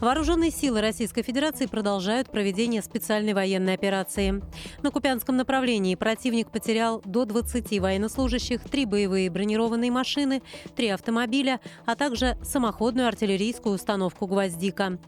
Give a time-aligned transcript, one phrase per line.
[0.00, 4.40] Вооруженные силы Российской Федерации продолжают проведение специальной военной операции.
[4.82, 10.42] На Купянском направлении противник потерял до 20 военнослужащих, три боевые бронированные машины,
[10.76, 14.98] три автомобиля, а также самоходную артиллерийскую установку «Гвоздика».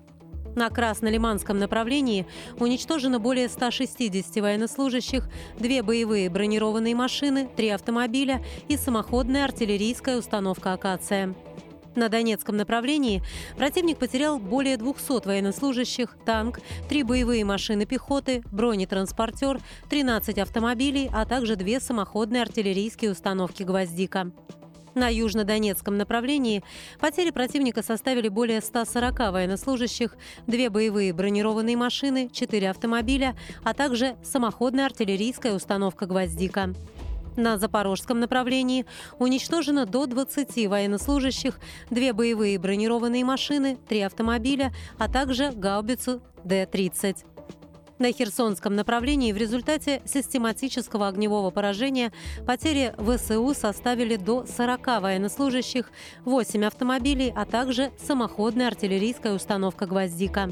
[0.56, 2.26] На Краснолиманском направлении
[2.58, 11.36] уничтожено более 160 военнослужащих, две боевые бронированные машины, три автомобиля и самоходная артиллерийская установка «Акация».
[11.96, 13.22] На Донецком направлении
[13.56, 21.56] противник потерял более 200 военнослужащих, танк, три боевые машины пехоты, бронетранспортер, 13 автомобилей, а также
[21.56, 24.30] две самоходные артиллерийские установки «Гвоздика».
[24.94, 26.64] На южнодонецком направлении
[26.98, 34.86] потери противника составили более 140 военнослужащих, две боевые бронированные машины, четыре автомобиля, а также самоходная
[34.86, 36.74] артиллерийская установка «Гвоздика».
[37.36, 38.86] На запорожском направлении
[39.18, 41.58] уничтожено до 20 военнослужащих,
[41.90, 47.18] две боевые бронированные машины, три автомобиля, а также гаубицу Д-30.
[48.00, 52.12] На Херсонском направлении в результате систематического огневого поражения
[52.46, 55.90] потери ВСУ составили до 40 военнослужащих,
[56.24, 60.50] 8 автомобилей, а также самоходная артиллерийская установка «Гвоздика».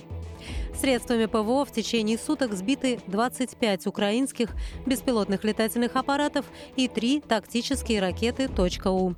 [0.78, 4.50] Средствами ПВО в течение суток сбиты 25 украинских
[4.84, 6.44] беспилотных летательных аппаратов
[6.76, 9.14] и 3 тактические ракеты «У».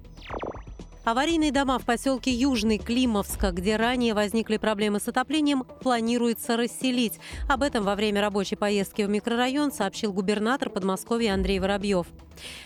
[1.10, 7.18] Аварийные дома в поселке Южный Климовска, где ранее возникли проблемы с отоплением, планируется расселить.
[7.48, 12.06] Об этом во время рабочей поездки в микрорайон сообщил губернатор Подмосковья Андрей Воробьев.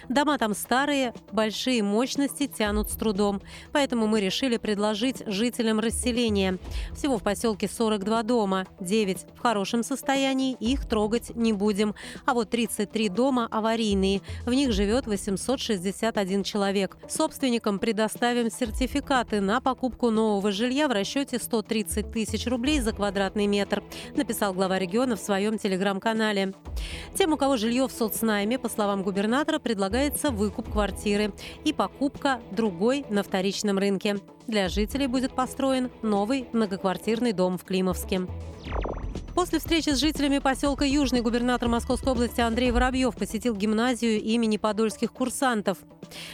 [0.09, 3.41] Дома там старые, большие мощности тянут с трудом.
[3.73, 6.59] Поэтому мы решили предложить жителям расселение.
[6.97, 11.95] Всего в поселке 42 дома, 9 в хорошем состоянии, их трогать не будем.
[12.25, 14.21] А вот 33 дома аварийные.
[14.45, 16.97] В них живет 861 человек.
[17.09, 17.79] Собственникам
[18.35, 23.83] предоставим сертификаты на покупку нового жилья в расчете 130 тысяч рублей за квадратный метр,
[24.17, 26.53] написал глава региона в своем телеграм-канале.
[27.15, 31.33] Тем, у кого жилье в соцнайме, по словам губернатора, предлагается выкуп квартиры
[31.65, 34.17] и покупка другой на вторичном рынке.
[34.49, 38.23] Для жителей будет построен новый многоквартирный дом в Климовске.
[39.35, 45.13] После встречи с жителями поселка Южный губернатор Московской области Андрей Воробьев посетил гимназию имени подольских
[45.13, 45.79] курсантов.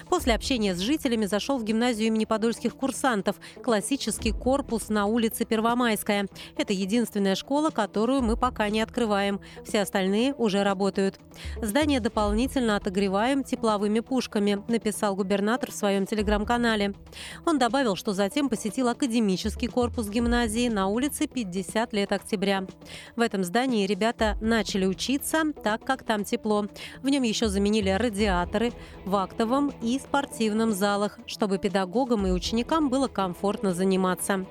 [0.09, 6.29] После общения с жителями зашел в гимназию имени подольских курсантов, классический корпус на улице Первомайская.
[6.57, 9.41] Это единственная школа, которую мы пока не открываем.
[9.65, 11.19] Все остальные уже работают.
[11.63, 16.95] Здание дополнительно отогреваем тепловыми пушками, написал губернатор в своем телеграм-канале.
[17.47, 22.67] Он добавил, что затем посетил академический корпус гимназии на улице 50 лет октября.
[23.17, 26.67] В этом здании ребята начали учиться, так как там тепло.
[27.03, 28.73] В нем еще заменили радиаторы
[29.05, 34.47] в актовом и спортивном залах, чтобы педагогам и ученикам было комфортно заниматься.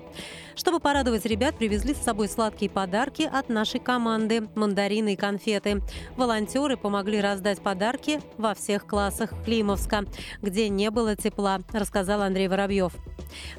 [0.54, 5.82] Чтобы порадовать ребят, привезли с собой сладкие подарки от нашей команды– мандарины и конфеты.
[6.16, 10.04] Волонтеры помогли раздать подарки во всех классах Климовска,
[10.42, 12.92] где не было тепла, рассказал Андрей Воробьев.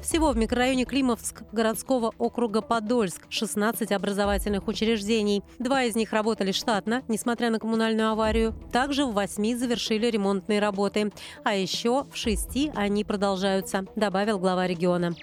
[0.00, 5.42] Всего в микрорайоне Климовск городского округа Подольск 16 образовательных учреждений.
[5.58, 8.54] Два из них работали штатно, несмотря на коммунальную аварию.
[8.72, 11.12] Также в восьми завершили ремонтные работы.
[11.44, 15.14] А еще в шести они продолжаются, добавил глава региона.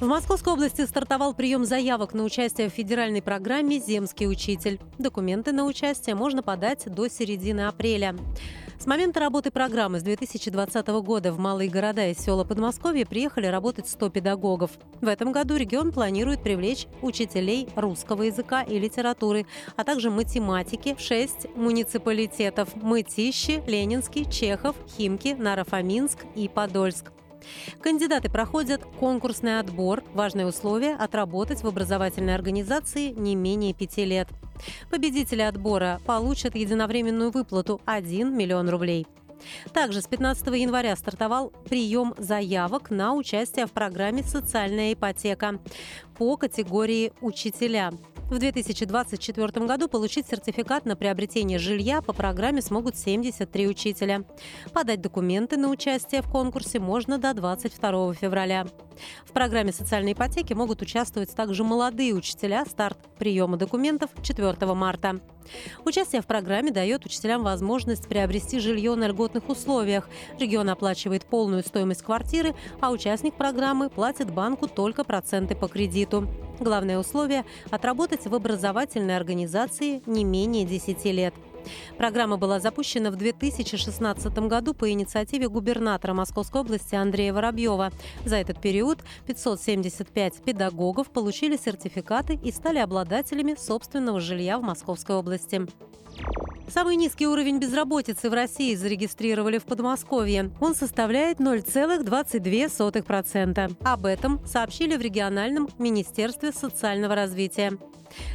[0.00, 4.78] В Московской области стартовал прием заявок на участие в федеральной программе «Земский учитель».
[4.98, 8.14] Документы на участие можно подать до середины апреля.
[8.78, 13.88] С момента работы программы с 2020 года в малые города и села Подмосковья приехали работать
[13.88, 14.72] 100 педагогов.
[15.00, 21.00] В этом году регион планирует привлечь учителей русского языка и литературы, а также математики в
[21.00, 27.12] 6 муниципалитетов– Мытищи, Ленинский, Чехов, Химки, Нарафаминск и Подольск.
[27.80, 30.02] Кандидаты проходят конкурсный отбор.
[30.14, 34.28] Важное условие– отработать в образовательной организации не менее пяти лет.
[34.90, 39.06] Победители отбора получат единовременную выплату– 1 миллион рублей.
[39.72, 45.58] Также с 15 января стартовал прием заявок на участие в программе «Социальная ипотека».
[46.18, 47.92] По категории «Учителя».
[48.28, 54.24] В 2024 году получить сертификат на приобретение жилья по программе смогут 73 учителя.
[54.72, 58.66] Подать документы на участие в конкурсе можно до 22 февраля.
[59.24, 62.64] В программе социальной ипотеки могут участвовать также молодые учителя.
[62.68, 65.20] Старт приема документов 4 марта.
[65.84, 70.08] Участие в программе дает учителям возможность приобрести жилье на льготных условиях.
[70.40, 76.05] Регион оплачивает полную стоимость квартиры, а участник программы платит банку только проценты по кредиту.
[76.60, 81.34] Главное условие– отработать в образовательной организации не менее 10 лет.
[81.98, 87.90] Программа была запущена в 2016 году по инициативе губернатора Московской области Андрея Воробьева.
[88.24, 95.66] За этот период 575 педагогов получили сертификаты и стали обладателями собственного жилья в Московской области.
[96.68, 100.50] Самый низкий уровень безработицы в России зарегистрировали в Подмосковье.
[100.60, 103.76] Он составляет 0,22%.
[103.84, 107.78] Об этом сообщили в региональном Министерстве социального развития.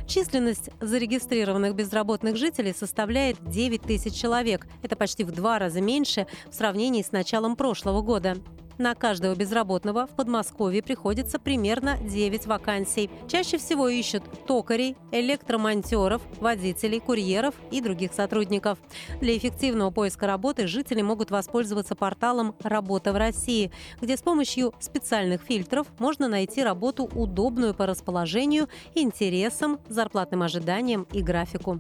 [0.08, 4.66] Численность зарегистрированных безработных жителей составляет 9 тысяч человек.
[4.82, 8.38] Это почти в два раза меньше в сравнении с началом прошлого года.
[8.82, 13.12] На каждого безработного в Подмосковье приходится примерно 9 вакансий.
[13.28, 18.80] Чаще всего ищут токарей, электромонтеров, водителей, курьеров и других сотрудников.
[19.20, 25.44] Для эффективного поиска работы жители могут воспользоваться порталом «Работа в России», где с помощью специальных
[25.44, 31.80] фильтров можно найти работу, удобную по расположению, интересам, зарплатным ожиданиям и графику.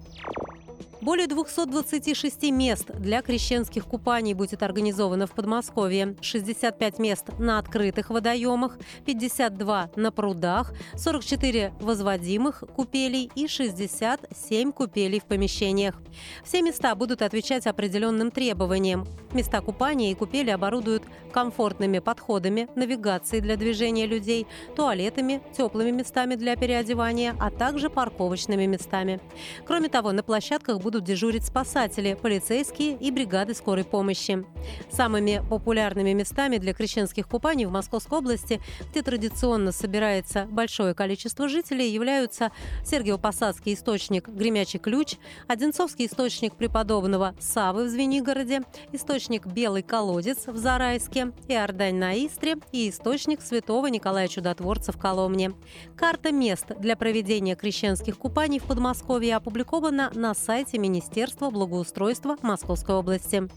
[1.01, 6.15] Более 226 мест для крещенских купаний будет организовано в Подмосковье.
[6.21, 8.77] 65 мест на открытых водоемах,
[9.07, 15.99] 52 на прудах, 44 возводимых купелей и 67 купелей в помещениях.
[16.43, 19.07] Все места будут отвечать определенным требованиям.
[19.33, 24.45] Места купания и купели оборудуют комфортными подходами, навигацией для движения людей,
[24.75, 29.19] туалетами, теплыми местами для переодевания, а также парковочными местами.
[29.65, 34.43] Кроме того, на площадках будут будут дежурить спасатели, полицейские и бригады скорой помощи.
[34.91, 38.59] Самыми популярными местами для крещенских купаний в Московской области,
[38.89, 42.51] где традиционно собирается большое количество жителей, являются
[42.83, 45.15] Сергиево-Посадский источник «Гремячий ключ»,
[45.47, 52.89] Одинцовский источник преподобного Савы в Звенигороде, источник «Белый колодец» в Зарайске, Иордань на Истре и
[52.89, 55.53] источник святого Николая Чудотворца в Коломне.
[55.95, 63.47] Карта мест для проведения крещенских купаний в Подмосковье опубликована на сайте Министерства благоустройства Московской области.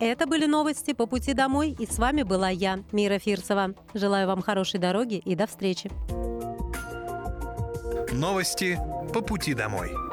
[0.00, 3.74] Это были новости по пути домой, и с вами была я, Мира Фирсова.
[3.94, 5.90] Желаю вам хорошей дороги и до встречи.
[8.12, 8.78] Новости
[9.12, 10.07] по пути домой.